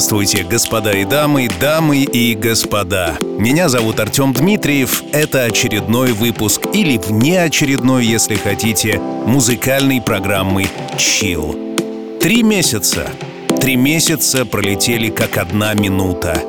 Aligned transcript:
Здравствуйте, 0.00 0.44
господа 0.44 0.92
и 0.92 1.04
дамы, 1.04 1.46
дамы 1.60 1.98
и 1.98 2.34
господа. 2.34 3.18
Меня 3.20 3.68
зовут 3.68 4.00
Артем 4.00 4.32
Дмитриев. 4.32 5.02
Это 5.12 5.44
очередной 5.44 6.12
выпуск 6.12 6.62
или 6.72 6.96
внеочередной, 6.96 8.06
если 8.06 8.36
хотите, 8.36 8.98
музыкальной 8.98 10.00
программы 10.00 10.68
Chill. 10.96 12.18
Три 12.18 12.42
месяца. 12.42 13.10
Три 13.60 13.76
месяца 13.76 14.46
пролетели 14.46 15.10
как 15.10 15.36
одна 15.36 15.74
минута. 15.74 16.42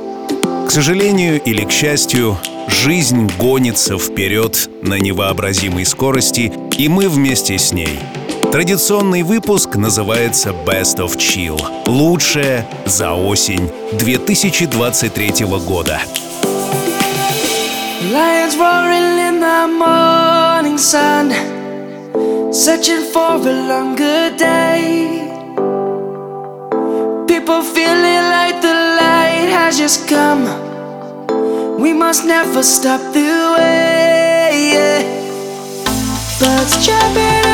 К 0.65 0.71
сожалению 0.71 1.41
или 1.41 1.65
к 1.65 1.71
счастью, 1.71 2.37
жизнь 2.70 3.29
гонится 3.37 3.97
вперед 3.97 4.70
на 4.81 4.97
невообразимой 4.97 5.85
скорости, 5.85 6.53
и 6.77 6.87
мы 6.87 7.09
вместе 7.09 7.57
с 7.57 7.73
ней— 7.73 7.99
Традиционный 8.51 9.23
выпуск 9.23 9.77
называется 9.77 10.49
Best 10.49 10.97
of 10.97 11.15
Chill. 11.15 11.57
Лучшее 11.87 12.67
за 12.85 13.13
осень 13.13 13.71
2023 13.97 15.45
года. 15.65 16.01
Lions 18.11 18.57
roaring 18.57 19.20
in 19.20 19.39
the 19.39 19.67
morning 19.67 20.77
sun 20.77 21.31
Searching 22.51 23.05
for 23.13 23.39
a 23.48 23.67
longer 23.70 24.35
day 24.37 25.29
People 27.27 27.61
feeling 27.61 28.23
like 28.31 28.59
the 28.61 28.73
light 28.99 29.48
has 29.49 29.77
just 29.77 30.09
come 30.09 30.45
We 31.79 31.93
must 31.93 32.26
never 32.26 32.63
stop 32.63 32.99
the 33.13 33.55
way 33.57 35.05
Birds 36.37 36.85
chirping 36.85 37.51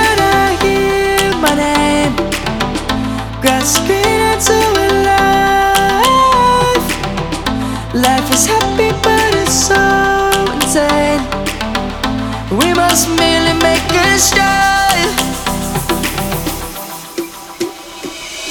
grasping 3.47 4.19
into 4.27 4.57
a 4.85 4.87
life. 5.07 6.87
Life 7.93 8.27
is 8.35 8.45
happy, 8.45 8.91
but 9.01 9.31
it's 9.41 9.55
so 9.69 9.83
insane. 10.55 11.23
We 12.59 12.73
must 12.73 13.07
merely 13.15 13.55
make 13.63 13.87
a 14.03 14.19
start. 14.19 15.11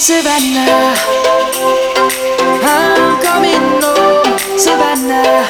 Savannah, 0.07 0.97
I'm 2.65 3.21
coming 3.21 3.65
home, 3.85 4.39
Savannah. 4.57 5.45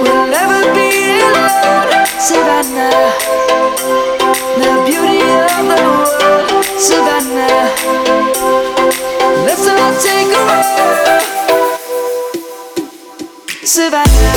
We'll 0.00 0.26
never 0.28 0.60
be 0.76 0.90
alone, 1.26 2.06
Savannah. 2.20 3.45
survive 13.76 14.35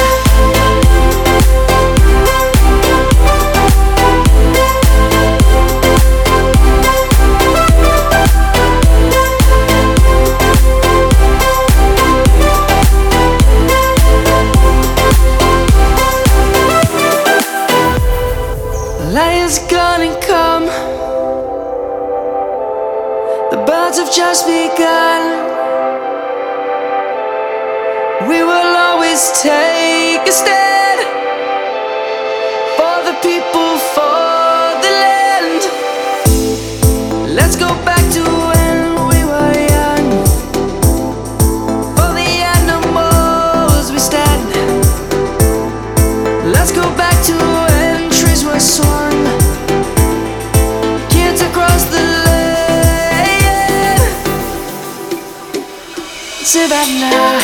Savannah. 56.69 57.41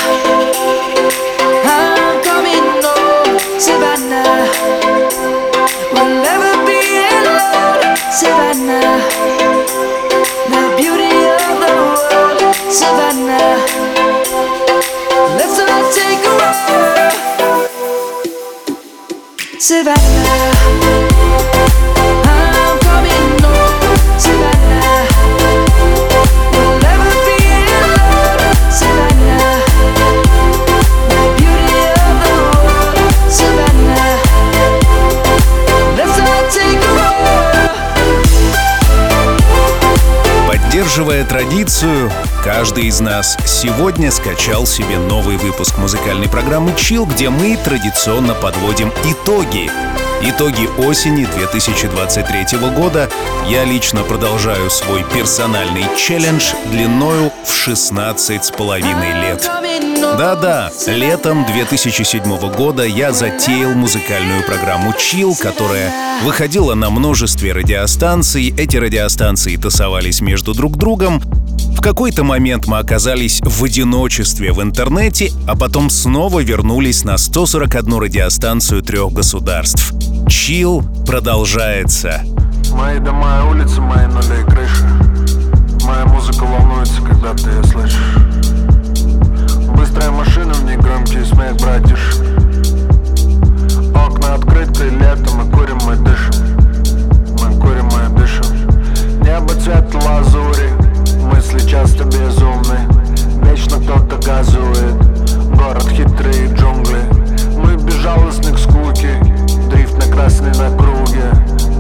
I'm 1.66 2.22
coming 2.22 2.66
home, 2.86 3.40
Savannah. 3.60 4.46
We'll 5.94 6.14
never 6.22 6.54
be 6.68 6.82
alone, 7.10 7.98
Savannah. 8.12 9.02
The 10.52 10.62
beauty 10.78 11.16
of 11.42 11.54
the 11.64 11.72
world, 11.82 12.54
Savannah. 12.70 13.58
Let's 15.40 15.58
all 15.58 15.84
take 15.92 16.22
a 16.22 16.34
walk, 16.38 16.60
Savannah. 19.60 20.36
Поддерживая 40.96 41.26
традицию, 41.26 42.10
каждый 42.42 42.86
из 42.86 43.02
нас 43.02 43.38
сегодня 43.46 44.10
скачал 44.12 44.66
себе 44.66 44.98
новый 44.98 45.36
выпуск 45.36 45.78
музыкальной 45.78 46.30
программы 46.30 46.72
Chill, 46.72 47.06
где 47.06 47.30
мы 47.30 47.58
традиционно 47.58 48.34
подводим 48.34 48.94
итоги. 49.04 49.70
Итоги 50.22 50.70
осени 50.88 51.26
2023 51.26 52.58
года 52.74 53.10
я 53.50 53.66
лично 53.66 54.04
продолжаю 54.04 54.70
свой 54.70 55.04
персональный 55.14 55.84
челлендж 55.98 56.54
длиною 56.72 57.30
в 57.44 57.52
16 57.52 58.46
с 58.46 58.52
половиной 58.52 59.20
лет. 59.20 59.46
Да-да, 60.18 60.72
летом 60.88 61.46
2007 61.46 62.24
года 62.56 62.84
я 62.84 63.12
затеял 63.12 63.74
музыкальную 63.74 64.44
программу 64.44 64.92
Chill, 64.92 65.38
которая 65.38 65.92
выходила 66.24 66.74
на 66.74 66.90
множестве 66.90 67.52
радиостанций. 67.52 68.54
Эти 68.58 68.78
радиостанции 68.78 69.58
тасовались 69.58 70.22
между 70.22 70.54
друг 70.54 70.78
другом. 70.78 71.20
В 71.76 71.82
какой-то 71.82 72.24
момент 72.24 72.68
мы 72.68 72.78
оказались 72.78 73.42
в 73.42 73.64
одиночестве 73.64 74.54
в 74.54 74.62
интернете, 74.62 75.34
а 75.48 75.58
потом 75.58 75.90
снова 75.90 76.42
вернулись 76.42 77.04
на 77.04 77.18
141 77.18 78.00
радиостанцию 78.00 78.84
трех 78.84 79.12
государств. 79.12 79.92
Chill 80.28 80.86
продолжается. 81.06 82.22
Мои 82.72 83.00
дома 83.00 83.40
и 83.40 83.50
улицы, 83.50 83.82
мои 83.82 84.06
нули 84.08 84.42
и 84.42 84.50
крыши. 84.50 84.86
Моя 85.86 86.06
музыка 86.06 86.46
волнуется, 86.46 87.02
когда 87.02 87.34
ты 87.34 87.50
ее 87.50 87.64
слышишь. 87.66 88.25
Быстрая 89.96 90.12
машина, 90.12 90.54
в 90.54 90.66
ней 90.66 90.76
громкий 90.76 91.24
смех 91.24 91.56
братиш. 91.56 92.18
Окна 93.96 94.34
открыты, 94.34 94.90
лето, 94.90 95.32
мы 95.34 95.50
курим, 95.50 95.78
мы 95.86 95.96
дышим. 95.96 96.34
Мы 97.40 97.58
курим, 97.62 97.86
мы 97.86 98.20
дышим. 98.20 98.46
Небо 99.22 99.54
цвет 99.54 99.86
лазури 99.94 100.70
Мысли 101.32 101.60
часто 101.60 102.04
безумны. 102.04 102.78
Вечно 103.44 103.78
кто-то 103.78 104.18
газует 104.18 104.96
Город 105.56 105.88
хитрый 105.90 106.54
джунгли. 106.54 107.00
Мы 107.56 107.78
безжалостны 107.78 108.52
к 108.52 108.58
скуке 108.58 109.18
Дрифт 109.70 109.96
на 109.96 110.14
красной 110.14 110.52
на 110.56 110.78
круге. 110.78 111.32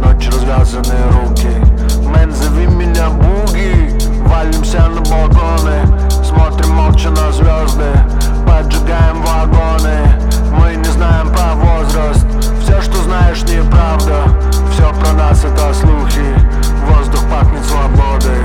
Ночь 0.02 0.30
развязанные 0.30 1.04
руки. 1.12 1.50
Мэн, 2.08 2.32
зови 2.32 2.66
меня 2.68 3.10
буги 3.10 3.92
Валимся 4.26 4.88
на 4.88 5.02
балконы 5.02 6.05
Смотрим 6.36 6.72
молча 6.72 7.10
на 7.12 7.32
звезды 7.32 7.90
Поджигаем 8.46 9.24
вагоны. 9.24 10.20
Мы 10.52 10.76
не 10.76 10.84
знаем 10.92 11.32
про 11.32 11.54
возраст. 11.56 12.26
Все, 12.62 12.82
что 12.82 12.98
знаешь, 13.04 13.42
неправда. 13.44 14.24
Все 14.72 14.94
про 15.00 15.14
нас 15.14 15.46
это 15.46 15.74
слухи. 15.74 16.38
Воздух 16.90 17.22
пахнет 17.32 17.64
свободой. 17.64 18.44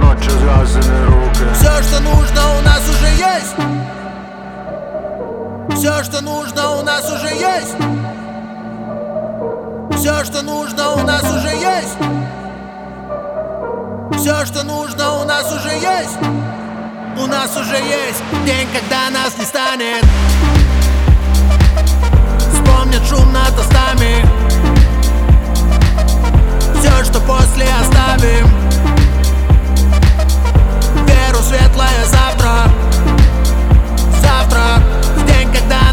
Ночью 0.00 0.32
звездные 0.32 1.04
руки. 1.06 1.44
Все, 1.54 1.80
что 1.82 2.00
нужно, 2.00 2.40
у 2.58 2.62
нас 2.62 2.82
уже 2.88 3.06
есть. 3.06 3.56
Все, 5.78 6.02
что 6.02 6.20
нужно, 6.20 6.70
у 6.72 6.82
нас 6.82 7.08
уже 7.08 7.28
есть. 7.28 7.76
Все, 9.96 10.24
что 10.24 10.42
нужно, 10.42 10.90
у 10.90 11.04
нас 11.04 11.22
уже 11.22 11.54
есть. 11.54 11.98
Все, 14.18 14.44
что 14.44 14.64
нужно, 14.64 15.12
у 15.12 15.24
нас 15.24 15.52
уже 15.52 15.70
есть 15.70 16.18
у 17.20 17.26
нас 17.26 17.56
уже 17.56 17.74
есть 17.74 18.22
день, 18.46 18.68
когда 18.72 19.10
нас 19.10 19.36
не 19.36 19.44
станет. 19.44 20.04
Вспомнят 22.52 23.04
шум 23.08 23.32
над 23.32 23.56
тостами 23.56 24.24
Все, 26.78 27.04
что 27.04 27.20
после 27.20 27.66
оставим. 27.80 28.46
Веру 31.06 31.42
светлое 31.42 32.04
завтра. 32.04 32.70
Завтра, 34.22 34.80
в 35.16 35.26
день, 35.26 35.52
когда 35.52 35.87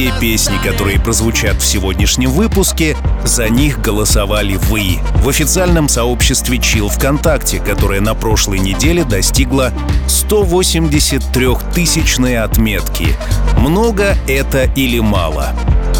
все 0.00 0.12
песни, 0.18 0.56
которые 0.64 0.98
прозвучат 0.98 1.60
в 1.60 1.66
сегодняшнем 1.66 2.30
выпуске, 2.30 2.96
за 3.22 3.50
них 3.50 3.82
голосовали 3.82 4.54
вы 4.54 5.00
в 5.16 5.28
официальном 5.28 5.90
сообществе 5.90 6.56
Chill 6.56 6.88
ВКонтакте, 6.88 7.60
которое 7.60 8.00
на 8.00 8.14
прошлой 8.14 8.60
неделе 8.60 9.04
достигло 9.04 9.74
183-тысячной 10.06 12.38
отметки. 12.38 13.08
Много 13.58 14.16
это 14.26 14.64
или 14.74 15.00
мало? 15.00 15.48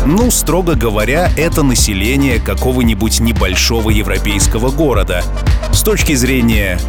Ну, 0.06 0.30
строго 0.30 0.76
говоря, 0.76 1.30
это 1.36 1.62
население 1.62 2.40
какого-нибудь 2.40 3.20
небольшого 3.20 3.90
европейского 3.90 4.70
города. 4.70 5.22
С 5.74 5.82
точки 5.82 6.14
зрения 6.14 6.80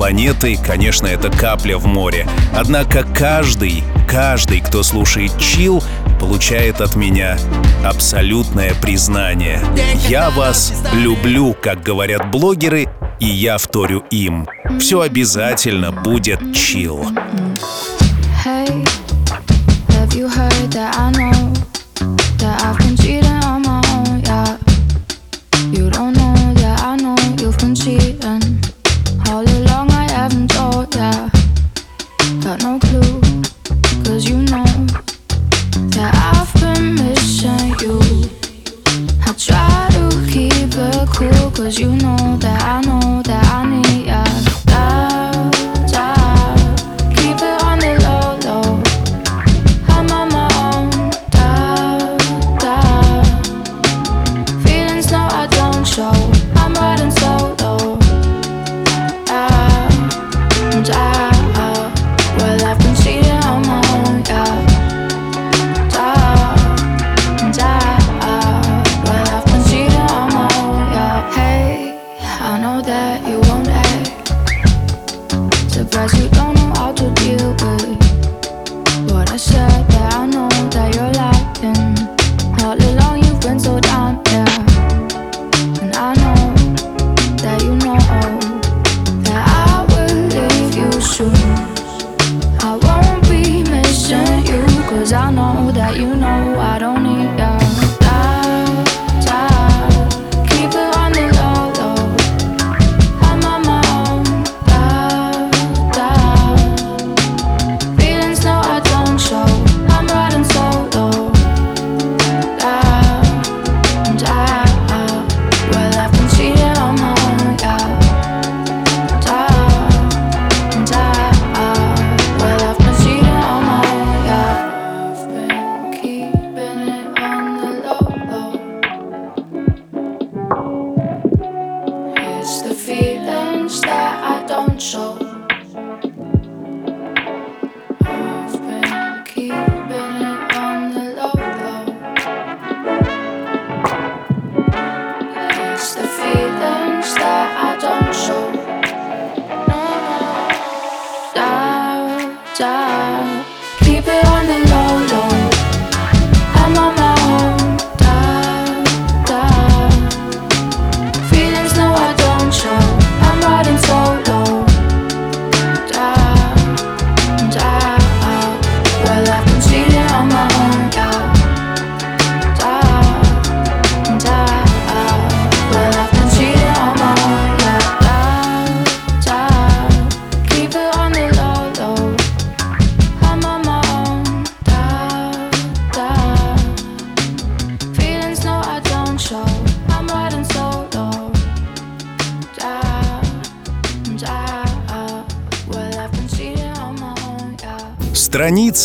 планеты, 0.00 0.56
конечно, 0.56 1.06
это 1.06 1.30
капля 1.30 1.76
в 1.76 1.84
море. 1.84 2.26
Однако 2.56 3.02
каждый, 3.02 3.84
каждый, 4.08 4.62
кто 4.62 4.82
слушает 4.82 5.38
чил, 5.38 5.82
получает 6.18 6.80
от 6.80 6.96
меня 6.96 7.36
абсолютное 7.84 8.72
признание. 8.80 9.60
Я 10.08 10.30
вас 10.30 10.72
люблю, 10.94 11.52
как 11.52 11.82
говорят 11.82 12.30
блогеры, 12.30 12.88
и 13.18 13.26
я 13.26 13.58
вторю 13.58 14.02
им. 14.10 14.48
Все 14.78 15.02
обязательно 15.02 15.92
будет 15.92 16.54
чил. 16.54 17.06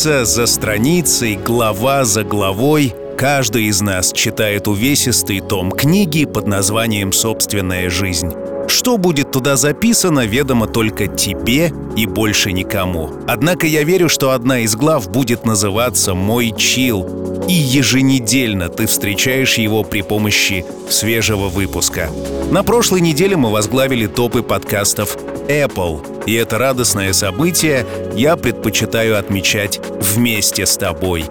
Страница 0.06 0.32
за 0.36 0.46
страницей, 0.46 1.36
глава 1.36 2.06
за 2.06 2.24
главой 2.24 2.94
каждый 3.18 3.64
из 3.64 3.82
нас 3.82 4.14
читает 4.14 4.68
увесистый 4.68 5.40
том 5.40 5.72
книги 5.72 6.26
под 6.26 6.46
названием 6.46 7.12
«Собственная 7.12 7.90
жизнь». 7.90 8.30
Что 8.68 9.00
будет 9.00 9.32
туда 9.32 9.56
записано, 9.56 10.28
ведомо 10.28 10.68
только 10.68 11.08
тебе 11.08 11.74
и 11.98 12.06
больше 12.06 12.52
никому. 12.52 13.10
Однако 13.28 13.66
я 13.66 13.84
верю, 13.84 14.08
что 14.08 14.30
одна 14.30 14.60
из 14.60 14.76
глав 14.76 15.10
будет 15.10 15.44
называться 15.44 16.14
«Мой 16.14 16.54
чил», 16.56 17.44
и 17.48 17.54
еженедельно 17.54 18.70
ты 18.70 18.86
встречаешь 18.86 19.58
его 19.58 19.84
при 19.84 20.04
помощи 20.04 20.66
свежего 20.88 21.50
выпуска. 21.50 22.12
На 22.52 22.64
прошлой 22.64 23.02
неделе 23.02 23.38
мы 23.38 23.52
возглавили 23.52 24.06
топы 24.06 24.44
подкастов 24.44 25.18
Apple, 25.48 26.26
и 26.26 26.34
это 26.34 26.58
радостное 26.58 27.14
событие 27.14 27.86
я 28.16 28.36
предпочитаю 28.36 29.18
отмечать 29.18 29.80
вместе 30.16 30.66
с 30.66 30.78
тобой. 30.78 31.26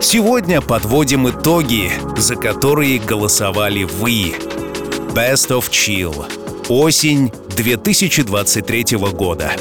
Сегодня 0.00 0.60
подводим 0.60 1.28
итоги, 1.28 1.90
за 2.16 2.36
которые 2.36 2.98
голосовали 2.98 3.84
вы. 3.84 4.34
Best 5.14 5.50
of 5.50 5.70
Chill. 5.70 6.26
Осень 6.68 7.32
2023 7.56 8.96
года. 9.12 9.52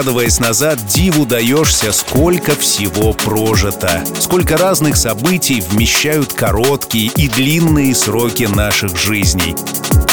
Оглядываясь 0.00 0.40
назад, 0.40 0.78
диву 0.86 1.26
даешься, 1.26 1.92
сколько 1.92 2.52
всего 2.52 3.12
прожито. 3.12 4.02
Сколько 4.18 4.56
разных 4.56 4.96
событий 4.96 5.60
вмещают 5.60 6.32
короткие 6.32 7.08
и 7.16 7.28
длинные 7.28 7.94
сроки 7.94 8.44
наших 8.44 8.96
жизней. 8.96 9.54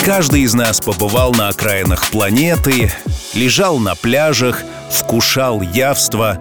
Каждый 0.03 0.41
из 0.41 0.53
нас 0.53 0.81
побывал 0.81 1.33
на 1.33 1.47
окраинах 1.47 2.11
планеты, 2.11 2.91
лежал 3.33 3.79
на 3.79 3.95
пляжах, 3.95 4.61
вкушал 4.91 5.61
явство, 5.61 6.37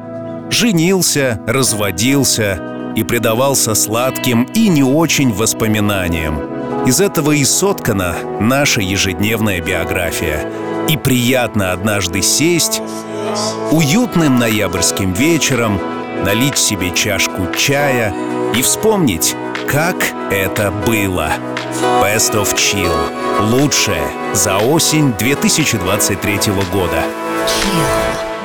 женился, 0.51 1.41
разводился 1.47 2.61
и 2.97 3.05
предавался 3.05 3.77
сладким 3.77 4.43
и 4.55 4.67
не 4.67 4.83
очень 4.83 5.33
воспоминаниям. 5.33 6.85
Из 6.85 7.01
этого 7.01 7.31
и 7.31 7.45
соткана 7.45 8.17
наша 8.41 8.81
ежедневная 8.81 9.61
биография. 9.61 10.51
И 10.89 10.97
приятно 10.97 11.71
однажды 11.71 12.23
сесть 12.23 12.81
уютным 13.71 14.39
ноябрьским 14.39 15.13
вечером, 15.13 15.81
налить 16.25 16.59
себе 16.59 16.91
чашку 16.93 17.49
чая 17.57 18.15
и 18.55 18.63
вспомнить, 18.63 19.35
как 19.69 19.97
это 20.31 20.71
было. 20.71 21.33
Best 22.01 22.33
of 22.35 22.55
Chill. 22.55 22.93
Лучшее 23.51 24.09
за 24.33 24.57
осень 24.59 25.13
2023 25.19 26.53
года. 26.73 27.03
Chill. 27.47 28.36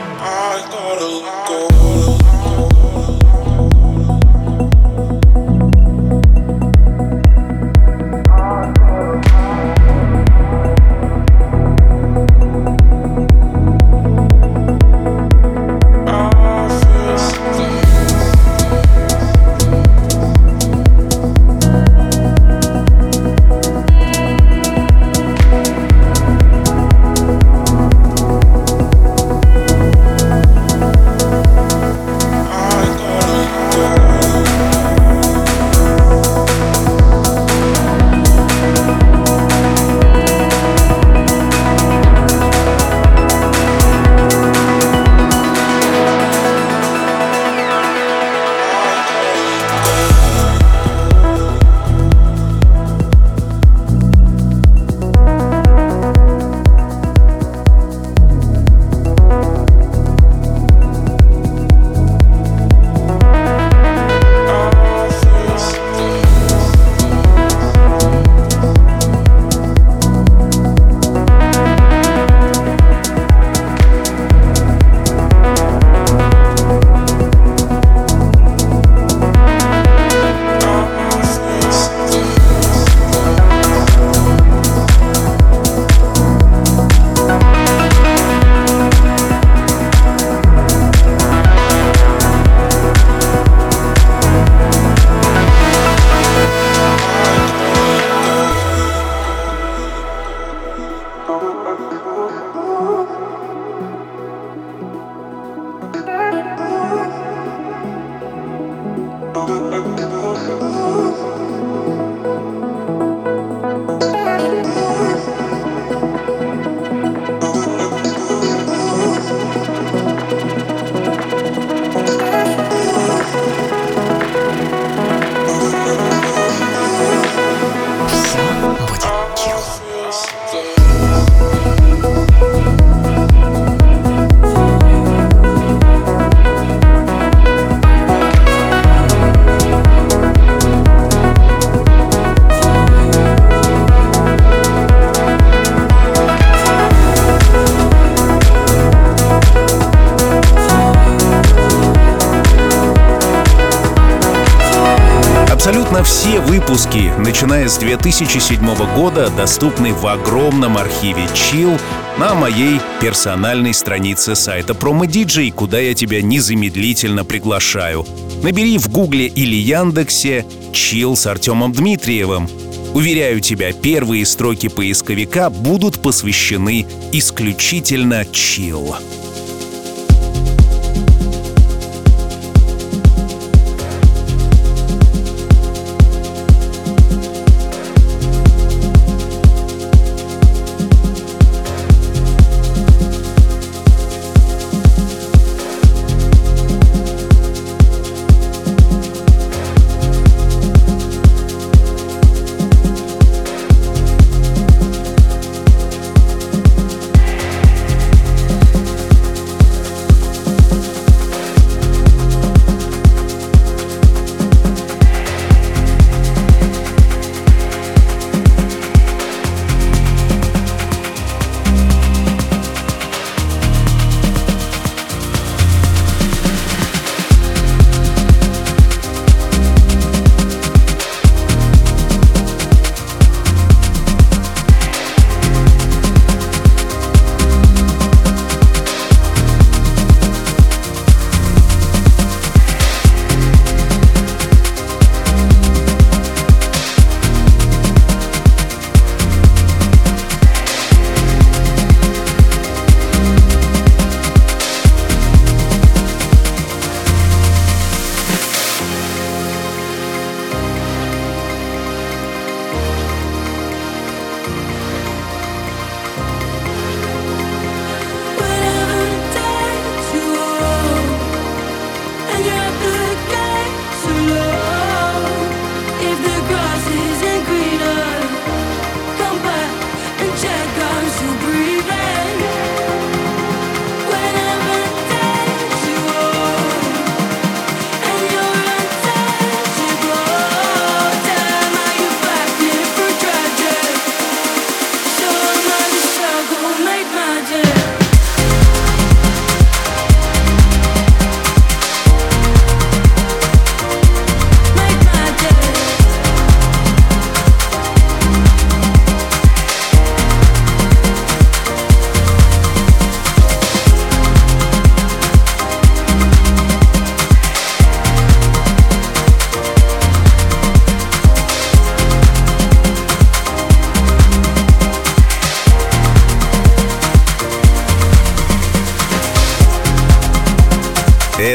Начиная 157.52 157.68
с 157.68 157.78
2007 157.80 158.96
года, 158.96 159.30
доступны 159.30 159.94
в 159.94 160.08
огромном 160.08 160.78
архиве 160.78 161.24
Chill 161.34 161.78
на 162.18 162.34
моей 162.34 162.80
персональной 163.02 163.74
странице 163.74 164.36
сайта 164.36 164.72
PromoDJ, 164.72 165.52
куда 165.52 165.78
я 165.78 165.94
тебя 165.94 166.22
незамедлительно 166.22 167.26
приглашаю. 167.26 168.06
Набери 168.42 168.78
в 168.78 168.88
Гугле 168.88 169.28
или 169.28 169.56
Яндексе 169.56 170.46
Chill 170.72 171.18
с 171.18 171.28
Артемом 171.28 171.74
Дмитриевым. 171.74 172.48
Уверяю 172.94 173.42
тебя, 173.42 173.74
первые 173.74 174.26
строки 174.26 174.70
поисковика 174.70 175.50
будут 175.50 176.02
посвящены 176.02 176.86
исключительно 177.12 178.22
Chill. 178.22 178.96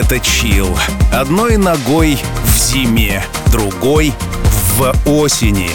Это 0.08 0.20
чил. 0.20 0.78
Одной 1.12 1.56
ногой 1.56 2.16
в 2.44 2.56
зиме, 2.56 3.24
другой 3.50 4.14
в 4.78 4.94
осени 5.04 5.68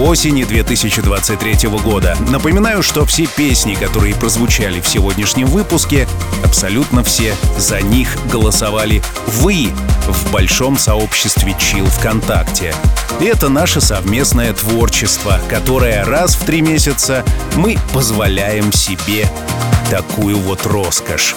осени 0.00 0.42
2023 0.42 1.68
года. 1.68 2.16
Напоминаю, 2.30 2.82
что 2.82 3.06
все 3.06 3.26
песни, 3.26 3.76
которые 3.76 4.16
прозвучали 4.16 4.80
в 4.80 4.88
сегодняшнем 4.88 5.46
выпуске, 5.46 6.08
абсолютно 6.42 7.04
все 7.04 7.32
за 7.58 7.80
них 7.80 8.16
голосовали 8.32 9.04
вы 9.26 9.68
в 10.08 10.32
большом 10.32 10.76
сообществе 10.76 11.52
Chill 11.52 11.88
ВКонтакте. 11.90 12.74
Это 13.20 13.48
наше 13.48 13.80
совместное 13.80 14.52
творчество, 14.52 15.38
которое 15.48 16.04
раз 16.04 16.34
в 16.34 16.44
три 16.44 16.60
месяца 16.60 17.24
мы 17.54 17.78
позволяем 17.92 18.72
себе 18.72 19.28
такую 19.90 20.38
вот 20.38 20.66
роскошь. 20.66 21.36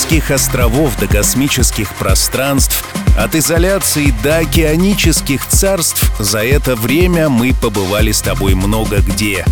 Японских 0.00 0.30
островов 0.30 0.98
до 0.98 1.06
космических 1.06 1.94
пространств, 1.94 2.84
от 3.18 3.34
изоляции 3.34 4.14
до 4.22 4.38
океанических 4.38 5.46
царств, 5.46 6.10
за 6.18 6.42
это 6.42 6.74
время 6.74 7.28
мы 7.28 7.52
побывали 7.52 8.10
с 8.10 8.22
тобой 8.22 8.54
много 8.54 9.00
где. 9.00 9.44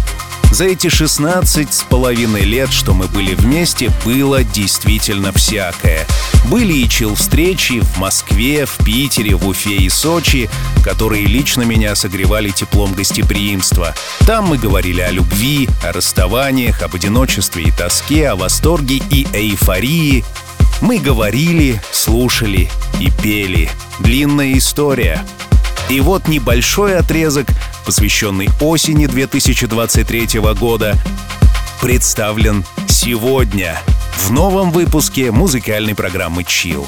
За 0.50 0.64
эти 0.64 0.88
16 0.88 1.72
с 1.72 1.82
половиной 1.82 2.40
лет, 2.40 2.72
что 2.72 2.94
мы 2.94 3.06
были 3.06 3.34
вместе, 3.34 3.90
было 4.04 4.42
действительно 4.42 5.30
всякое. 5.30 6.06
Были 6.46 6.72
и 6.72 6.88
чил-встречи 6.88 7.80
в 7.80 7.98
Москве, 7.98 8.64
в 8.64 8.82
Питере, 8.82 9.36
в 9.36 9.46
Уфе 9.46 9.76
и 9.76 9.90
Сочи, 9.90 10.48
которые 10.82 11.26
лично 11.26 11.62
меня 11.62 11.94
согревали 11.94 12.48
теплом 12.50 12.94
гостеприимства. 12.94 13.94
Там 14.20 14.46
мы 14.46 14.56
говорили 14.56 15.02
о 15.02 15.10
любви, 15.10 15.68
о 15.84 15.92
расставаниях, 15.92 16.82
об 16.82 16.94
одиночестве 16.94 17.64
и 17.64 17.70
тоске, 17.70 18.30
о 18.30 18.36
восторге 18.36 19.02
и 19.10 19.26
эйфории. 19.34 20.24
Мы 20.80 20.98
говорили, 20.98 21.80
слушали 21.92 22.70
и 22.98 23.10
пели. 23.10 23.70
Длинная 23.98 24.56
история. 24.56 25.22
И 25.90 26.00
вот 26.00 26.28
небольшой 26.28 26.96
отрезок, 26.96 27.48
посвященный 27.88 28.50
осени 28.60 29.06
2023 29.06 30.40
года, 30.60 30.94
представлен 31.80 32.62
сегодня 32.86 33.80
в 34.18 34.30
новом 34.30 34.72
выпуске 34.72 35.30
музыкальной 35.30 35.94
программы 35.94 36.44
«Чил». 36.44 36.86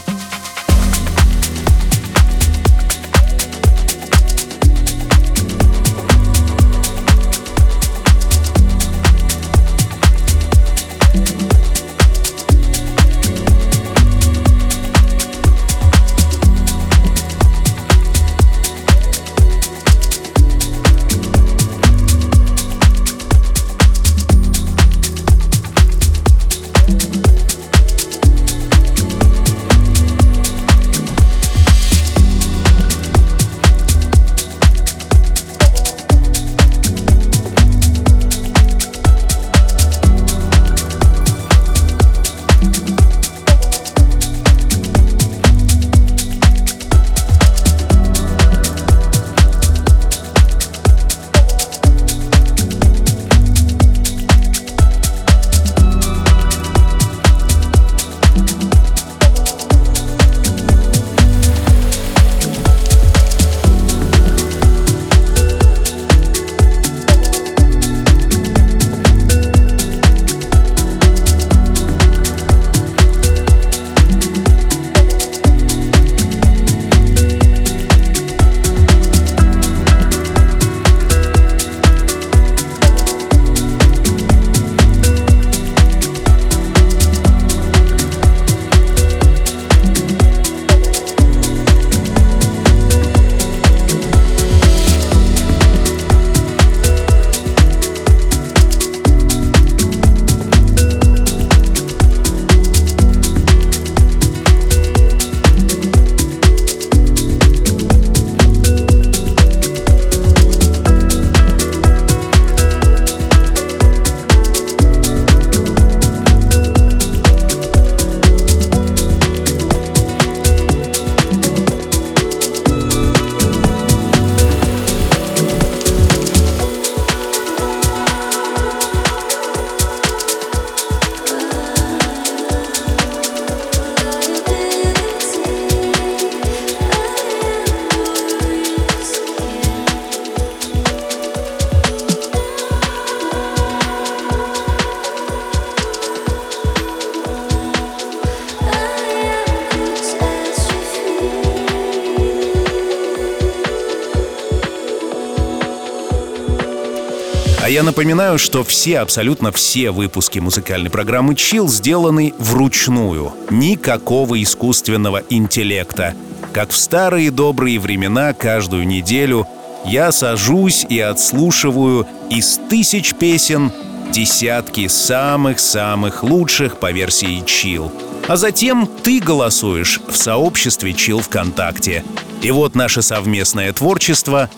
Напоминаю, 157.91 158.39
что 158.39 158.63
все, 158.63 159.01
абсолютно 159.01 159.51
все 159.51 159.91
выпуски 159.91 160.39
музыкальной 160.39 160.91
программы 160.91 161.35
Chill 161.35 161.67
сделаны 161.67 162.33
вручную. 162.39 163.33
Никакого 163.51 164.41
искусственного 164.41 165.25
интеллекта. 165.29 166.15
Как 166.53 166.71
в 166.71 166.77
старые 166.77 167.33
добрые 167.33 167.81
времена 167.81 168.33
каждую 168.33 168.87
неделю 168.87 169.45
я 169.85 170.13
сажусь 170.13 170.87
и 170.89 171.01
отслушиваю 171.01 172.07
из 172.31 172.61
тысяч 172.71 173.13
песен 173.15 173.73
десятки 174.13 174.87
самых-самых 174.87 176.23
лучших 176.23 176.79
по 176.79 176.93
версии 176.93 177.43
Chill. 177.43 177.91
А 178.29 178.37
затем 178.37 178.89
ты 179.03 179.19
голосуешь 179.19 180.01
в 180.07 180.17
сообществе 180.17 180.93
Chill 180.93 181.23
ВКонтакте. 181.23 182.05
И 182.41 182.53
вот 182.53 182.77
наше 182.77 183.03
совместное 183.03 183.73
творчество 183.73 184.49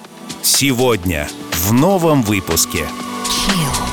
сегодня 0.42 1.30
в 1.52 1.72
новом 1.72 2.20
выпуске. 2.20 2.84
heal. 3.42 3.91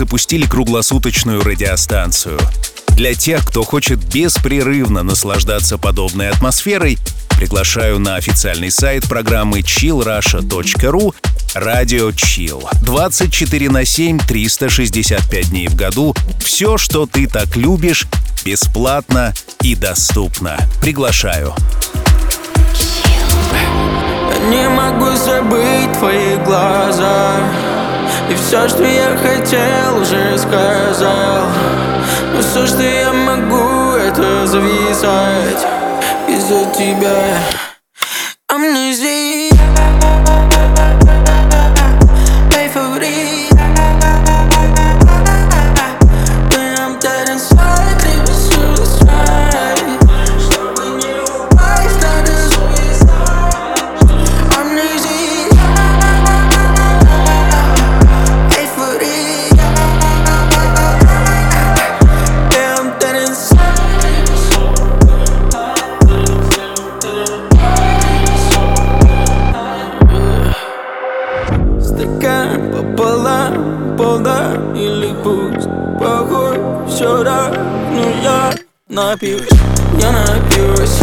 Запустили 0.00 0.46
круглосуточную 0.46 1.42
радиостанцию. 1.42 2.40
Для 2.96 3.12
тех, 3.12 3.46
кто 3.46 3.64
хочет 3.64 3.98
беспрерывно 3.98 5.02
наслаждаться 5.02 5.76
подобной 5.76 6.30
атмосферой, 6.30 6.96
приглашаю 7.36 7.98
на 7.98 8.16
официальный 8.16 8.70
сайт 8.70 9.06
программы 9.06 9.58
chillrusha.ru 9.58 11.14
Радио 11.52 12.08
Chill. 12.08 12.66
24 12.80 13.68
на 13.68 13.84
7, 13.84 14.20
365 14.20 15.50
дней 15.50 15.68
в 15.68 15.74
году. 15.74 16.14
Все, 16.42 16.78
что 16.78 17.04
ты 17.04 17.26
так 17.26 17.54
любишь, 17.56 18.06
бесплатно 18.42 19.34
и 19.60 19.74
доступно. 19.74 20.56
Приглашаю. 20.80 21.54
Не 24.48 24.66
могу 24.70 25.14
забыть 25.14 25.92
твои 25.98 26.36
глаза 26.38 27.36
и 28.30 28.34
все, 28.34 28.68
что 28.68 28.84
я 28.84 29.16
хотел, 29.16 30.00
уже 30.00 30.38
сказал. 30.38 31.48
Но 32.34 32.40
все, 32.42 32.66
что 32.66 32.82
я 32.82 33.12
могу, 33.12 33.96
это 33.96 34.46
зависать 34.46 35.66
Из-за 36.28 36.64
тебя 36.76 37.69
напьюсь, 79.20 79.48
я 80.00 80.12
напьюсь. 80.12 81.00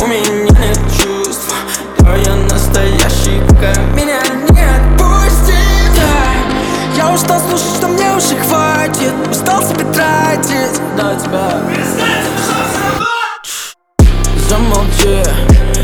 У 0.00 0.06
меня 0.06 0.58
нет 0.58 0.78
чувств. 0.96 1.52
Да, 1.98 2.16
я 2.16 2.34
настоящий, 2.34 3.42
пока 3.46 3.74
меня 3.94 4.20
не 4.48 4.64
отпустит. 4.64 5.92
Yeah. 5.94 6.96
Я 6.96 7.12
устал 7.12 7.40
слушать, 7.40 7.76
что 7.76 7.88
мне 7.88 8.10
уже 8.12 8.36
хватит. 8.36 9.12
Устал 9.30 9.62
себе 9.62 9.84
тратить. 9.92 10.80
На 10.96 11.14
тебя. 11.16 11.60
Замолчи, 14.48 15.22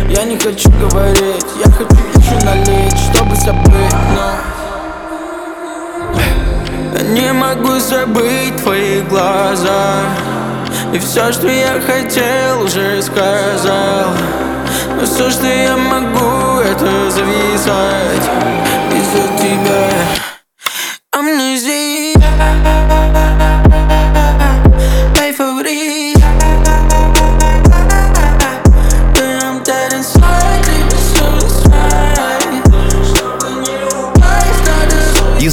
я 0.09 0.25
не 0.25 0.39
хочу 0.39 0.71
говорить. 0.71 1.47
Я 1.63 1.71
хочу 1.71 2.03
еще 2.17 2.45
налить, 2.47 2.99
чтобы 3.13 3.37
забыть, 3.37 3.95
но 4.15 4.33
Не 7.11 7.33
могу 7.35 7.79
забыть 7.79 8.57
твои 8.63 9.03
глаза 9.03 10.01
И 10.95 10.99
все, 11.01 11.33
что 11.33 11.49
я 11.49 11.81
хотел, 11.81 12.63
уже 12.63 13.03
сказал. 13.03 14.15
Но 14.97 15.05
все, 15.05 15.29
что 15.29 15.45
я 15.45 15.77
могу, 15.77 16.61
это 16.61 17.11
зависать 17.11 18.84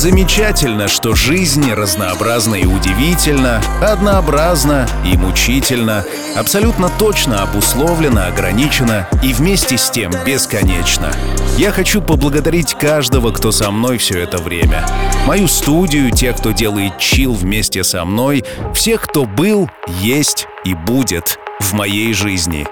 замечательно, 0.02 0.88
что 0.88 1.14
жизнь 1.14 1.72
разнообразна 1.72 2.56
и 2.56 2.66
удивительна, 2.66 3.62
однообразна 3.84 4.88
и 5.06 5.16
мучительна, 5.16 6.04
абсолютно 6.36 6.90
точно 6.90 7.44
обусловлена, 7.44 8.26
ограничена 8.26 9.08
и 9.22 9.32
вместе 9.32 9.78
с 9.78 9.92
тем 9.92 10.12
бесконечна. 10.26 11.12
Я 11.56 11.72
хочу 11.72 12.02
поблагодарить 12.02 12.74
каждого, 12.74 13.32
кто 13.32 13.52
со 13.52 13.70
мной 13.70 14.00
все 14.00 14.24
это 14.24 14.40
время. 14.40 14.84
Мою 15.28 15.48
студию, 15.48 16.10
тех, 16.10 16.38
кто 16.38 16.50
делает 16.50 16.98
чил 16.98 17.34
вместе 17.34 17.84
со 17.84 18.04
мной, 18.04 18.44
всех, 18.74 19.04
кто 19.04 19.26
был, 19.26 19.70
есть 20.00 20.48
и 20.64 20.74
будет 20.74 21.38
в 21.60 21.74
моей 21.74 22.14
жизни. 22.14 22.66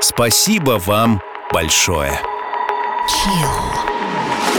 Спасибо 0.00 0.80
вам 0.86 1.20
большое. 1.52 2.18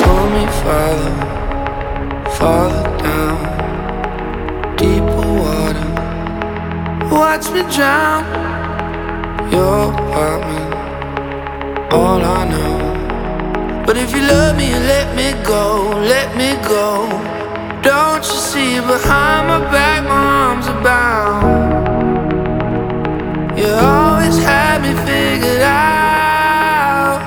Pull 0.04 0.30
me 0.32 0.48
further, 0.64 1.39
farther 2.40 2.88
down, 3.04 3.38
deeper 4.78 5.28
water. 5.42 5.90
Watch 7.12 7.46
me 7.52 7.62
drown. 7.76 8.24
Your 9.52 9.92
apartment, 9.92 10.74
all 11.92 12.22
I 12.38 12.42
know. 12.54 13.84
But 13.86 13.98
if 13.98 14.16
you 14.16 14.22
love 14.22 14.56
me, 14.56 14.70
let 14.72 15.08
me 15.20 15.34
go, 15.44 15.64
let 16.14 16.30
me 16.38 16.50
go. 16.76 16.88
Don't 17.82 18.24
you 18.30 18.40
see 18.50 18.80
behind 18.80 19.42
my 19.52 19.60
back, 19.74 20.04
my 20.04 20.24
arms 20.46 20.68
are 20.74 20.82
bound. 20.82 21.44
You 23.60 23.68
always 23.68 24.38
had 24.38 24.78
me 24.86 24.94
figured 25.08 25.62
out. 25.62 27.20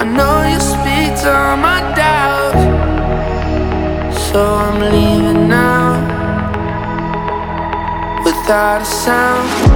I 0.00 0.04
know 0.16 0.36
you 0.50 0.58
speak 0.58 1.20
to 1.24 1.32
my. 1.60 1.79
So 4.32 4.46
I'm 4.46 4.78
leaving 4.78 5.48
now 5.48 5.98
without 8.24 8.82
a 8.82 8.84
sound. 8.84 9.69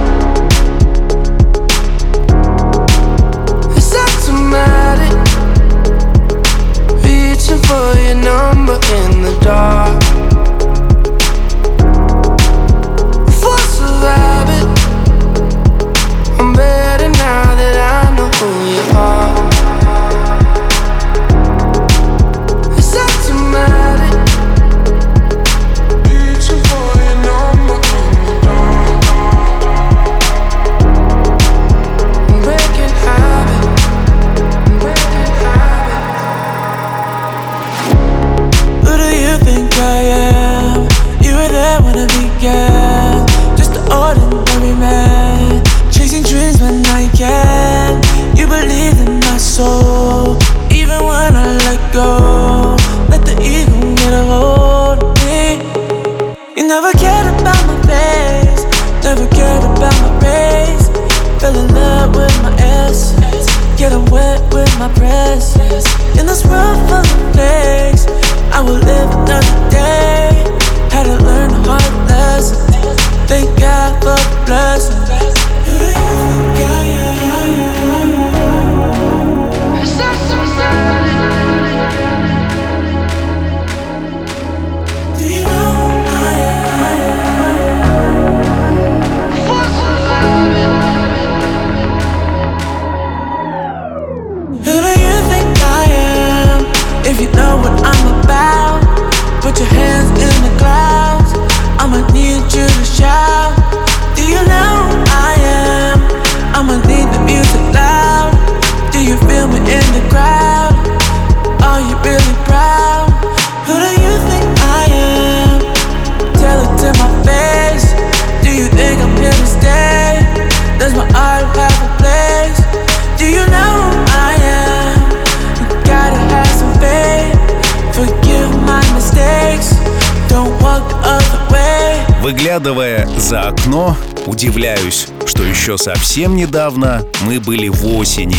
Выглядывая 132.25 133.07
за 133.19 133.49
окно, 133.49 133.95
удивляюсь, 134.25 135.09
что 135.27 135.43
еще 135.43 135.77
совсем 135.77 136.35
недавно 136.35 137.03
мы 137.21 137.39
были 137.39 137.67
в 137.67 137.85
осени, 137.85 138.37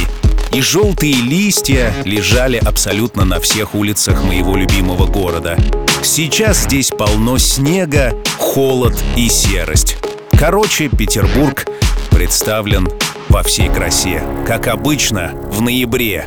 и 0.52 0.60
желтые 0.60 1.14
листья 1.14 1.94
лежали 2.04 2.56
абсолютно 2.56 3.24
на 3.24 3.38
всех 3.38 3.76
улицах 3.76 4.24
моего 4.24 4.56
любимого 4.56 5.06
города. 5.06 5.56
Сейчас 6.02 6.64
здесь 6.64 6.90
полно 6.90 7.38
снега, 7.38 8.12
холод 8.38 9.00
и 9.14 9.28
серость. 9.28 9.98
Короче, 10.36 10.88
Петербург 10.88 11.66
представлен 12.10 12.88
во 13.28 13.44
всей 13.44 13.68
красе, 13.68 14.20
как 14.48 14.66
обычно, 14.66 15.30
в 15.32 15.62
ноябре. 15.62 16.26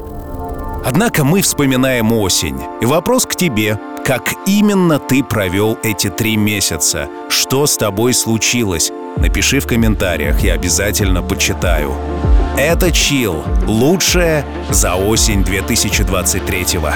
Однако 0.85 1.25
мы 1.25 1.41
вспоминаем 1.41 2.13
осень. 2.13 2.57
И 2.79 2.85
вопрос 2.85 3.25
к 3.25 3.35
тебе. 3.35 3.77
Как 4.05 4.33
именно 4.47 4.99
ты 4.99 5.23
провел 5.23 5.77
эти 5.83 6.09
три 6.09 6.35
месяца? 6.35 7.07
Что 7.29 7.67
с 7.67 7.77
тобой 7.77 8.13
случилось? 8.13 8.91
Напиши 9.17 9.59
в 9.59 9.67
комментариях, 9.67 10.39
я 10.41 10.53
обязательно 10.53 11.21
почитаю. 11.21 11.93
Это 12.57 12.91
Чил. 12.91 13.43
Лучшее 13.67 14.45
за 14.69 14.95
осень 14.95 15.43
2023 15.43 16.77
-го. 16.77 16.93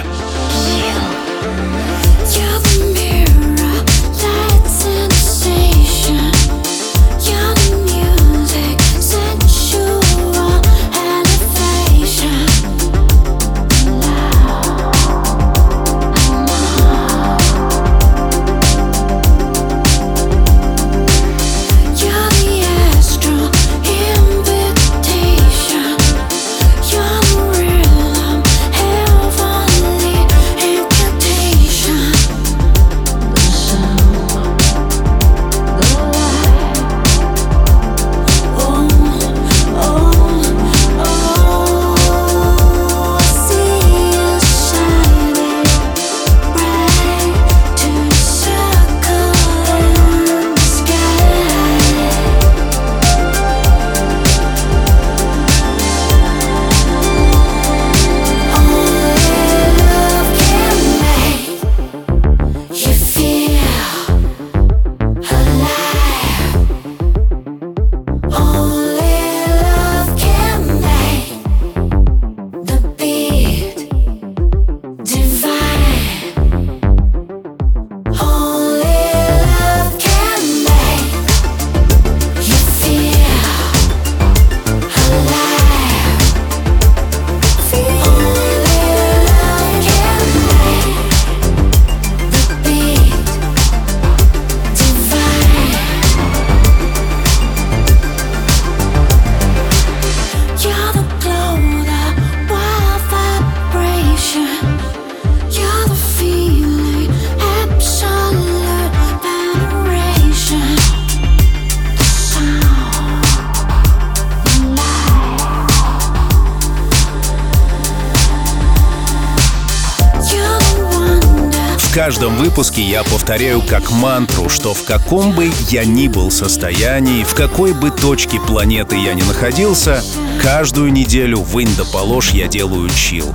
Выпуске 122.54 122.84
я 122.84 123.04
повторяю 123.04 123.64
как 123.64 123.89
мантру, 123.89 124.47
что 124.47 124.76
в 124.76 124.84
каком 124.84 125.32
бы 125.32 125.51
я 125.72 125.86
ни 125.86 126.08
был 126.08 126.30
состоянии, 126.30 127.24
в 127.24 127.34
какой 127.34 127.74
бы 127.74 127.89
точке 127.89 128.39
планеты 128.39 128.95
я 128.95 129.16
ни 129.16 129.24
находился, 129.24 130.04
каждую 130.39 130.93
неделю 130.93 131.39
в 131.39 131.60
да 131.76 131.84
положь 131.84 132.30
я 132.30 132.47
делаю 132.47 132.91
чил. 132.91 133.34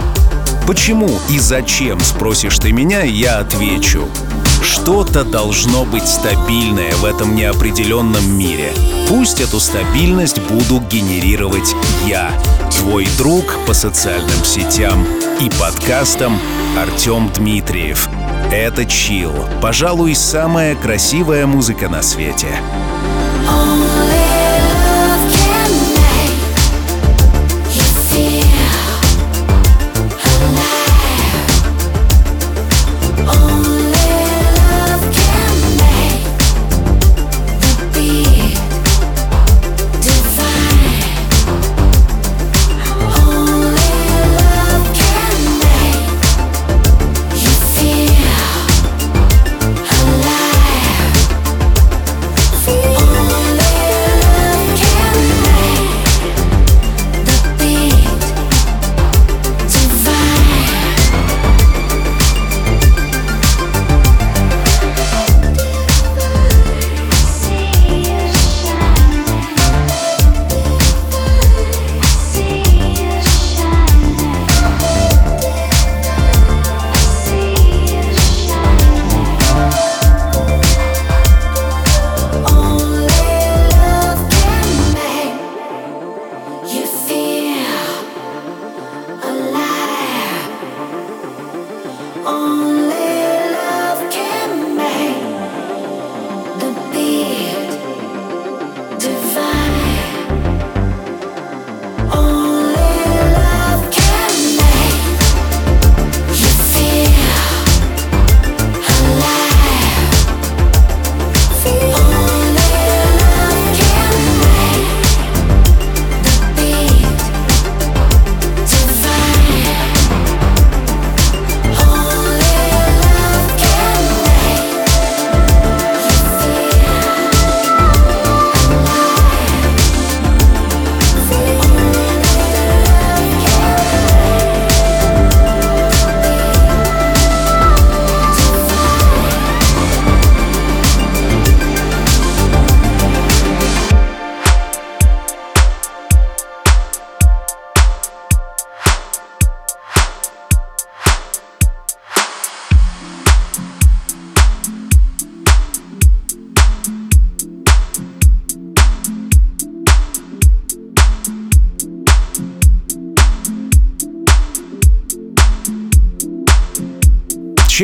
Почему 0.68 1.10
и 1.30 1.40
зачем, 1.40 1.98
спросишь 1.98 2.58
ты 2.60 2.70
меня, 2.70 3.02
я 3.02 3.38
отвечу. 3.38 4.06
Что-то 4.62 5.24
должно 5.24 5.84
быть 5.84 6.06
стабильное 6.06 6.94
в 6.94 7.04
этом 7.04 7.34
неопределенном 7.34 8.38
мире. 8.38 8.72
Пусть 9.08 9.40
эту 9.40 9.58
стабильность 9.58 10.40
буду 10.42 10.78
генерировать 10.78 11.74
я, 12.06 12.30
твой 12.70 13.08
друг 13.18 13.56
по 13.66 13.74
социальным 13.74 14.44
сетям 14.44 15.04
и 15.40 15.50
подкастам 15.58 16.38
Артем 16.76 17.32
Дмитриев. 17.32 18.08
Это 18.50 18.86
чил, 18.86 19.34
пожалуй, 19.60 20.14
самая 20.14 20.74
красивая 20.74 21.46
музыка 21.46 21.90
на 21.90 22.00
свете. 22.00 22.48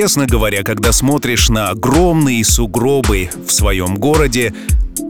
Честно 0.04 0.26
говоря, 0.26 0.62
когда 0.62 0.92
смотришь 0.92 1.48
на 1.48 1.70
огромные 1.70 2.44
сугробы 2.44 3.30
в 3.46 3.50
своем 3.50 3.96
городе, 3.96 4.52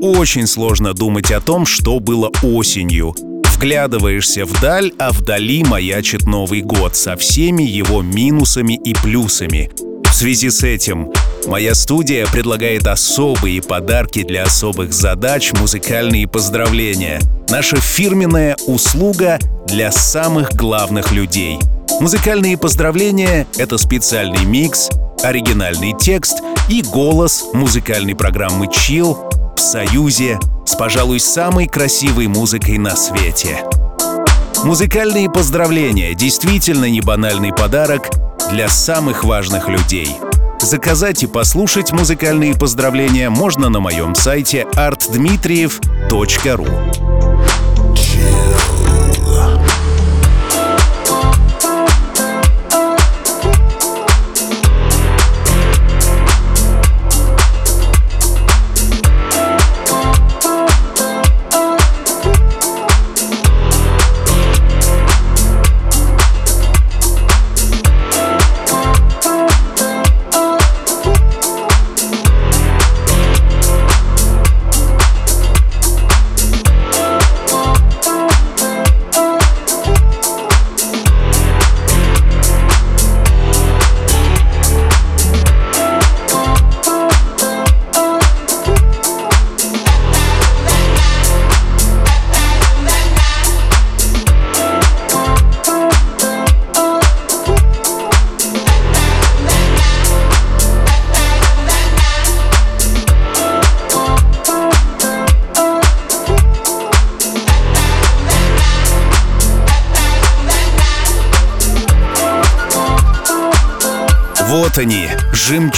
очень 0.00 0.46
сложно 0.46 0.94
думать 0.94 1.32
о 1.32 1.40
том, 1.40 1.66
что 1.66 1.98
было 1.98 2.30
осенью. 2.44 3.12
Вглядываешься 3.56 4.44
вдаль, 4.44 4.92
а 5.00 5.10
вдали 5.10 5.64
маячит 5.64 6.26
Новый 6.26 6.60
год 6.60 6.94
со 6.94 7.16
всеми 7.16 7.64
его 7.64 8.02
минусами 8.02 8.74
и 8.84 8.94
плюсами. 8.94 9.72
В 10.04 10.14
связи 10.14 10.48
с 10.48 10.62
этим 10.62 11.10
моя 11.48 11.74
студия 11.74 12.24
предлагает 12.26 12.86
особые 12.86 13.62
подарки 13.62 14.22
для 14.22 14.44
особых 14.44 14.92
задач, 14.92 15.52
музыкальные 15.54 16.28
поздравления. 16.28 17.20
Наша 17.48 17.78
фирменная 17.78 18.56
услуга 18.68 19.40
для 19.66 19.90
самых 19.90 20.52
главных 20.52 21.10
людей— 21.10 21.58
Музыкальные 22.00 22.58
поздравления— 22.58 23.46
это 23.56 23.78
специальный 23.78 24.44
микс, 24.44 24.90
оригинальный 25.22 25.94
текст 25.98 26.42
и 26.68 26.82
голос 26.82 27.44
музыкальной 27.52 28.14
программы 28.14 28.66
Chill 28.66 29.16
в 29.56 29.60
союзе 29.60 30.38
с, 30.66 30.74
пожалуй, 30.74 31.20
самой 31.20 31.68
красивой 31.68 32.26
музыкой 32.26 32.78
на 32.78 32.96
свете. 32.96 33.62
Музыкальные 34.64 35.30
поздравления— 35.30 36.14
действительно 36.16 36.90
не 36.90 37.00
банальный 37.00 37.52
подарок 37.52 38.10
для 38.50 38.68
самых 38.68 39.24
важных 39.24 39.68
людей. 39.68 40.16
Заказать 40.60 41.22
и 41.22 41.26
послушать 41.26 41.92
музыкальные 41.92 42.54
поздравления 42.54 43.30
можно 43.30 43.68
на 43.68 43.80
моем 43.80 44.14
сайте 44.14 44.66
artdmitriev.ru. 44.74 47.33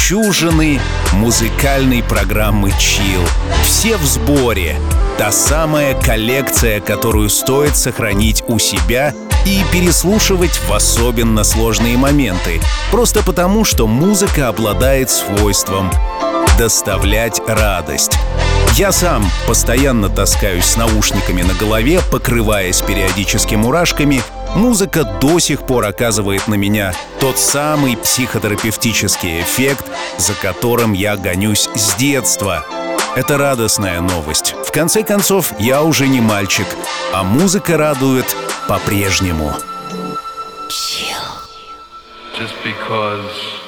жемчужины 0.07 0.81
музыкальной 1.15 2.03
программы 2.03 2.69
Chill. 2.69 3.27
Все 3.65 3.97
в 3.97 4.05
сборе. 4.05 4.77
Та 5.19 5.33
самая 5.33 6.01
коллекция, 6.01 6.81
которую 6.81 7.29
стоит 7.29 7.77
сохранить 7.77 8.45
у 8.47 8.61
себя 8.61 9.15
и 9.45 9.63
переслушивать 9.73 10.61
в 10.69 10.73
особенно 10.73 11.43
сложные 11.43 11.97
моменты. 11.97 12.61
Просто 12.93 13.25
потому, 13.25 13.65
что 13.65 13.89
музыка 13.89 14.47
обладает 14.49 15.11
свойством 15.11 15.91
доставлять 16.57 17.41
радость. 17.47 18.13
Я 18.75 18.93
сам 18.93 19.25
постоянно 19.49 20.09
таскаюсь 20.09 20.67
с 20.67 20.77
наушниками 20.77 21.43
на 21.43 21.55
голове, 21.55 22.01
покрываясь 22.13 22.81
периодически 22.81 23.57
мурашками. 23.57 24.23
Музыка 24.57 25.05
до 25.05 25.39
сих 25.39 25.67
пор 25.67 25.85
оказывает 25.85 26.49
на 26.49 26.55
меня 26.55 26.95
тот 27.21 27.39
самый 27.39 27.95
психотерапевтический 27.95 29.43
эффект, 29.43 29.85
за 30.17 30.33
которым 30.33 30.95
я 30.95 31.19
гонюсь 31.19 31.69
с 31.75 31.95
детства. 31.97 32.65
Это 33.15 33.37
радостная 33.37 34.01
новость. 34.01 34.55
В 34.67 34.73
конце 34.73 35.03
концов, 35.03 35.53
я 35.59 35.83
уже 35.83 36.09
не 36.09 36.23
мальчик, 36.23 36.67
а 37.13 37.23
музыка 37.23 37.77
радует 37.77 38.35
по-прежнему. 38.67 39.53
Just 42.39 42.55
because 42.65 43.66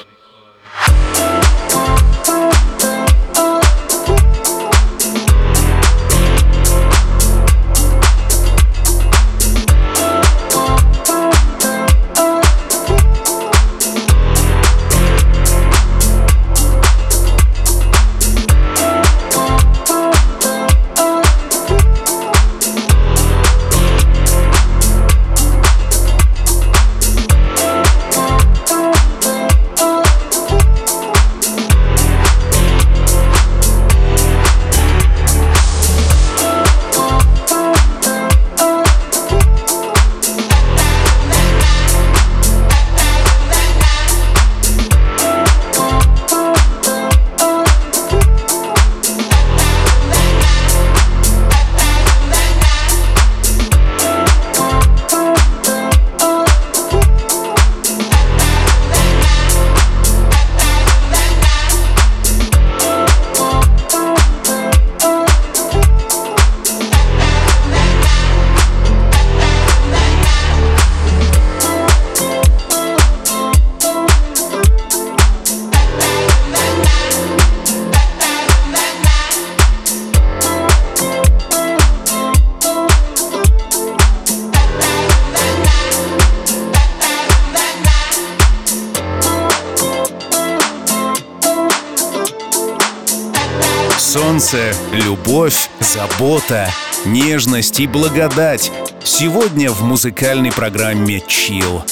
Солнце, 94.49 94.75
любовь, 94.93 95.69
забота, 95.79 96.69
нежность 97.05 97.79
и 97.79 97.85
благодать. 97.85 98.71
Сегодня 99.03 99.69
в 99.69 99.83
музыкальной 99.83 100.51
программе 100.51 101.21
«Чил». 101.27 101.83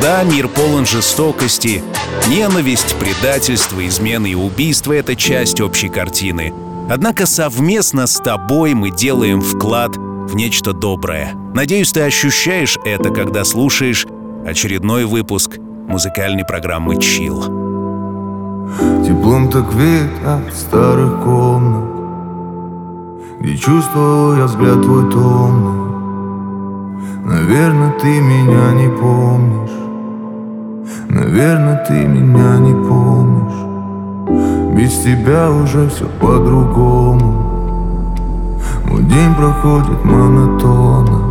Да, 0.00 0.22
мир 0.22 0.48
полон 0.48 0.86
жестокости. 0.86 1.82
Ненависть, 2.28 2.94
предательство, 2.98 3.86
измены 3.86 4.28
и 4.28 4.34
убийства— 4.34 4.92
это 4.94 5.16
часть 5.16 5.60
общей 5.60 5.88
картины. 5.88 6.54
Однако 6.88 7.26
совместно 7.26 8.06
с 8.06 8.16
тобой 8.16 8.72
мы 8.72 8.90
делаем 8.90 9.42
вклад 9.42 9.96
в 9.96 10.34
нечто 10.34 10.72
доброе. 10.72 11.34
Надеюсь, 11.52 11.92
ты 11.92 12.02
ощущаешь 12.02 12.78
это, 12.86 13.10
когда 13.10 13.44
слушаешь 13.44 14.06
очередной 14.46 15.04
выпуск 15.04 15.58
музыкальной 15.58 16.46
программы 16.46 16.98
«Чил». 17.00 17.42
Теплом 19.04 19.50
так 19.50 19.72
веет 19.74 20.10
от 20.24 20.54
старых 20.54 21.22
комнат 21.22 21.97
Где 23.48 23.56
чувствовал 23.56 24.36
я 24.36 24.44
взгляд 24.44 24.82
твой 24.82 25.10
томный. 25.10 25.88
Наверное, 27.24 27.92
ты 27.98 28.20
меня 28.20 28.74
не 28.74 28.90
помнишь. 28.90 29.70
Наверное, 31.08 31.82
ты 31.88 31.94
меня 31.94 32.58
не 32.58 32.74
помнишь. 32.74 34.76
Без 34.76 34.98
тебя 34.98 35.50
уже 35.50 35.88
все 35.88 36.04
по-другому. 36.20 37.32
Мой 38.84 39.02
день 39.04 39.34
проходит 39.34 40.04
монотонно. 40.04 41.22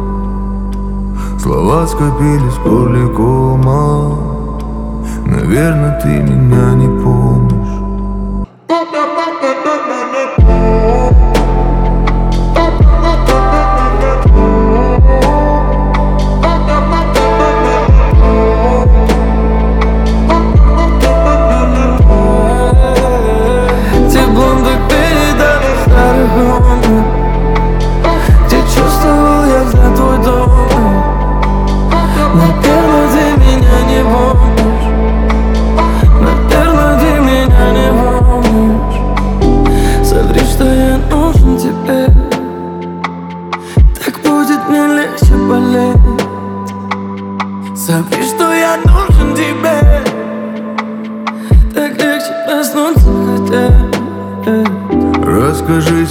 Слова 1.38 1.86
скопились 1.86 2.58
в 2.58 2.64
горле 2.64 3.06
Наверное, 5.28 6.00
ты 6.02 6.08
меня 6.08 6.74
не 6.74 6.88
помнишь 7.00 7.47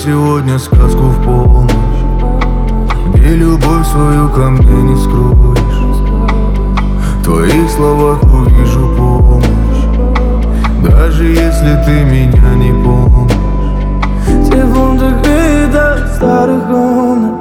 сегодня 0.07 0.57
сказку 0.57 1.02
в 1.02 1.24
полночь. 1.24 1.72
Где 3.14 3.34
любовь 3.34 3.84
свою 3.88 4.28
ко 4.28 4.50
мне 4.50 4.82
не 4.82 4.96
скроешь. 5.00 6.00
В 7.18 7.24
твоих 7.24 7.68
словах 7.70 8.22
увижу 8.22 8.94
помощь. 8.96 9.48
Даже 10.88 11.24
если 11.24 11.82
ты 11.84 12.04
меня 12.04 12.54
не 12.54 12.72
помнишь. 12.84 13.32
Те 14.46 14.62
так 14.62 15.26
вида 15.26 16.09
старых 16.14 16.64
комнат 16.68 17.34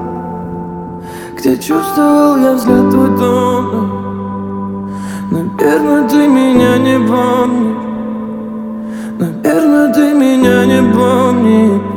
Где 1.37 1.57
чувствовал 1.57 2.37
я 2.37 2.53
взгляд 2.53 2.89
твой 2.89 3.09
дома 3.17 3.89
Наверное, 5.31 6.07
ты 6.07 6.27
меня 6.27 6.77
не 6.77 6.97
помнишь. 7.07 7.77
Наверное, 9.19 9.93
ты 9.93 10.13
меня 10.13 10.65
не 10.65 10.93
помнишь 10.93 11.94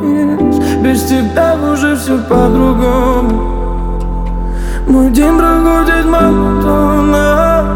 Без 0.89 1.03
тебя 1.03 1.55
уже 1.71 1.95
все 1.97 2.17
по-другому. 2.17 4.01
Мой 4.89 5.11
день 5.11 5.37
проходит 5.37 6.07
монотонно. 6.07 7.67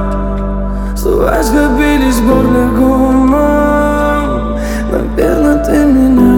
Слова 0.97 1.43
скопились 1.43 2.15
в 2.15 2.27
горле 2.27 2.69
комом 2.75 4.57
Наверное, 4.91 5.63
ты 5.63 5.85
меня 5.85 6.32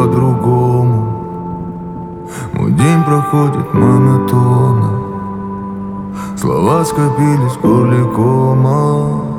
по-другому. 0.00 0.96
Мой 2.54 2.72
день 2.72 3.04
проходит 3.04 3.74
монотонно. 3.74 4.92
Слова 6.38 6.82
скопились 6.86 7.52
в 7.52 7.60
горле 7.60 8.04
кома 8.04 9.29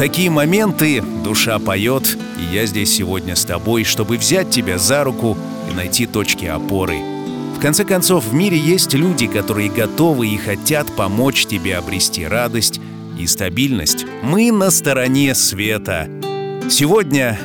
такие 0.00 0.30
моменты 0.30 1.02
душа 1.22 1.58
поет, 1.58 2.16
и 2.38 2.54
я 2.54 2.64
здесь 2.64 2.90
сегодня 2.90 3.36
с 3.36 3.44
тобой, 3.44 3.84
чтобы 3.84 4.16
взять 4.16 4.48
тебя 4.48 4.78
за 4.78 5.04
руку 5.04 5.36
и 5.70 5.74
найти 5.74 6.06
точки 6.06 6.46
опоры. 6.46 6.98
В 7.56 7.60
конце 7.60 7.84
концов, 7.84 8.24
в 8.24 8.32
мире 8.32 8.56
есть 8.56 8.94
люди, 8.94 9.26
которые 9.26 9.68
готовы 9.68 10.28
и 10.28 10.38
хотят 10.38 10.86
помочь 10.96 11.44
тебе 11.44 11.76
обрести 11.76 12.26
радость 12.26 12.80
и 13.20 13.26
стабильность. 13.26 14.06
Мы 14.22 14.50
на 14.50 14.70
стороне 14.70 15.34
света. 15.34 16.08
Сегодня 16.70 17.38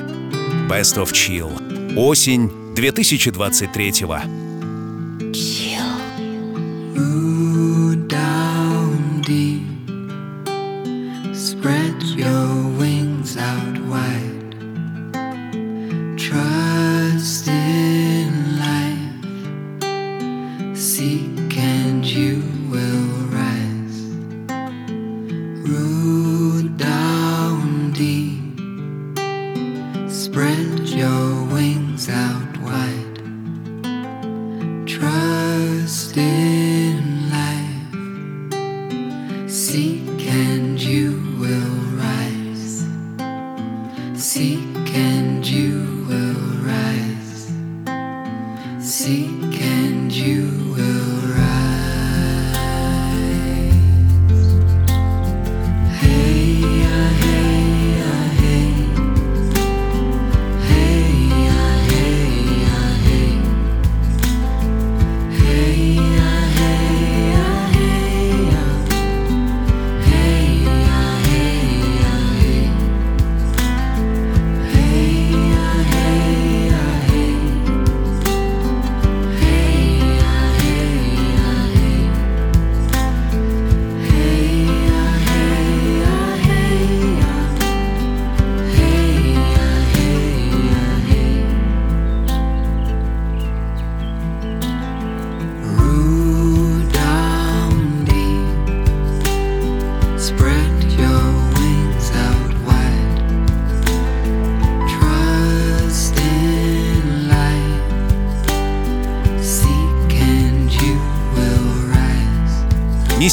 Best 0.70 0.98
of 0.98 1.12
Chill. 1.12 1.98
Осень 1.98 2.50
2023 2.76 4.06
-го. 4.06 4.45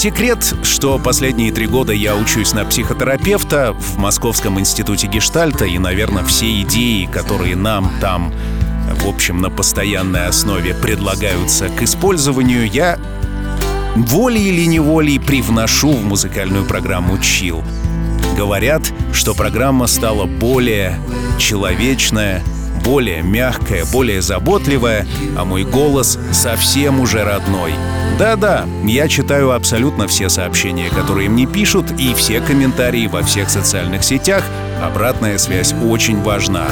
Секрет, 0.03 0.55
что 0.64 0.98
последние 0.98 1.53
три 1.53 1.68
года 1.68 1.92
я 1.92 2.16
учусь 2.16 2.55
на 2.55 2.64
психотерапевта 2.64 3.72
в 3.72 3.98
Московском 3.98 4.59
институте 4.59 5.07
гештальта, 5.07 5.64
и, 5.64 5.78
наверное, 5.78 6.24
все 6.24 6.61
идеи, 6.62 7.07
которые 7.07 7.55
нам 7.55 7.88
там, 8.00 8.34
в 8.96 9.07
общем, 9.07 9.40
на 9.40 9.48
постоянной 9.48 10.26
основе 10.26 10.74
предлагаются 10.74 11.68
к 11.68 11.82
использованию, 11.82 12.66
я 12.66 12.98
волей 13.94 14.48
или 14.48 14.64
неволей 14.64 15.20
привношу 15.20 15.92
в 15.92 16.05
музыкальную 16.05 16.64
программу 16.64 17.16
«Чил». 17.18 17.62
Говорят, 18.36 18.82
что 19.12 19.34
программа 19.34 19.86
стала 19.86 20.26
более 20.26 20.98
человечная, 21.38 22.42
более 22.84 23.22
мягкая, 23.22 23.84
более 23.84 24.20
заботливая, 24.20 25.07
а 25.38 25.44
мой 25.44 25.62
голос 25.62 26.18
совсем 26.32 26.98
уже 26.98 27.22
родной. 27.22 27.74
Да-да, 28.18 28.66
я 28.84 29.08
читаю 29.08 29.52
абсолютно 29.52 30.06
все 30.06 30.28
сообщения, 30.28 30.90
которые 30.90 31.28
мне 31.28 31.46
пишут, 31.46 31.90
и 31.98 32.14
все 32.14 32.40
комментарии 32.40 33.06
во 33.06 33.22
всех 33.22 33.50
социальных 33.50 34.04
сетях. 34.04 34.44
Обратная 34.82 35.38
связь 35.38 35.74
очень 35.88 36.20
важна. 36.22 36.66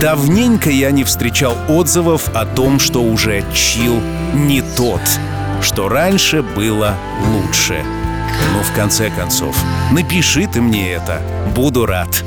Давненько 0.00 0.70
я 0.70 0.90
не 0.90 1.04
встречал 1.04 1.56
отзывов 1.68 2.28
о 2.34 2.44
том, 2.44 2.80
что 2.80 3.02
уже 3.02 3.44
чил 3.54 4.00
не 4.34 4.62
тот, 4.76 5.00
что 5.60 5.88
раньше 5.88 6.42
было 6.42 6.94
лучше. 7.32 7.84
Ну, 8.52 8.62
в 8.62 8.74
конце 8.74 9.10
концов, 9.10 9.56
напиши 9.92 10.46
ты 10.46 10.60
мне 10.60 10.92
это, 10.92 11.20
буду 11.54 11.86
рад. 11.86 12.24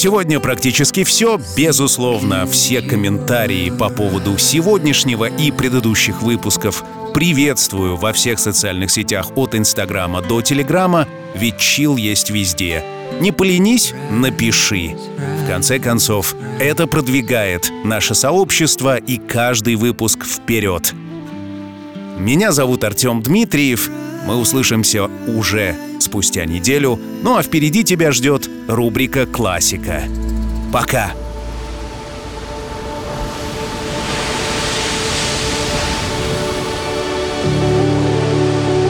сегодня 0.00 0.40
практически 0.40 1.04
все. 1.04 1.38
Безусловно, 1.58 2.46
все 2.46 2.80
комментарии 2.80 3.68
по 3.68 3.90
поводу 3.90 4.38
сегодняшнего 4.38 5.26
и 5.26 5.50
предыдущих 5.50 6.22
выпусков 6.22 6.82
приветствую 7.12 7.96
во 7.96 8.14
всех 8.14 8.38
социальных 8.38 8.90
сетях 8.90 9.26
от 9.36 9.54
Инстаграма 9.54 10.22
до 10.22 10.40
Телеграма, 10.40 11.06
ведь 11.34 11.58
чил 11.58 11.98
есть 11.98 12.30
везде. 12.30 12.82
Не 13.20 13.30
поленись, 13.30 13.92
напиши. 14.10 14.96
В 15.44 15.46
конце 15.46 15.78
концов, 15.78 16.34
это 16.58 16.86
продвигает 16.86 17.70
наше 17.84 18.14
сообщество 18.14 18.96
и 18.96 19.18
каждый 19.18 19.74
выпуск 19.74 20.24
вперед. 20.24 20.94
Меня 22.18 22.52
зовут 22.52 22.84
Артем 22.84 23.20
Дмитриев. 23.20 23.90
Мы 24.26 24.36
услышимся 24.36 25.10
уже 25.26 25.76
спустя 26.02 26.44
неделю. 26.44 26.98
Ну 27.22 27.36
а 27.36 27.42
впереди 27.42 27.84
тебя 27.84 28.12
ждет 28.12 28.48
рубрика 28.68 29.26
«Классика». 29.26 30.04
Пока! 30.72 31.12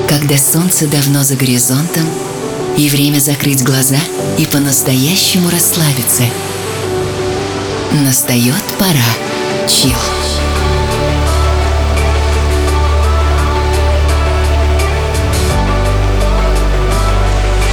Когда 0.08 0.36
солнце 0.36 0.86
давно 0.86 1.22
за 1.22 1.36
горизонтом, 1.36 2.04
и 2.76 2.88
время 2.88 3.18
закрыть 3.18 3.62
глаза 3.62 3.98
и 4.38 4.46
по-настоящему 4.46 5.50
расслабиться. 5.50 6.22
Настает 7.92 8.62
пора. 8.78 9.68
Чил. 9.68 10.19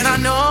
and 0.00 0.08
I 0.08 0.16
know 0.16 0.49